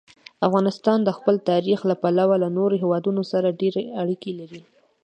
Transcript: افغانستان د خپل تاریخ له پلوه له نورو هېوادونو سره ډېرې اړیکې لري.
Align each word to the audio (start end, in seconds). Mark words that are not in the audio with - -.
افغانستان 0.47 0.99
د 1.03 1.09
خپل 1.17 1.35
تاریخ 1.49 1.79
له 1.89 1.95
پلوه 2.01 2.35
له 2.43 2.49
نورو 2.57 2.75
هېوادونو 2.83 3.21
سره 3.31 3.57
ډېرې 3.61 3.83
اړیکې 4.01 4.31
لري. 4.39 4.61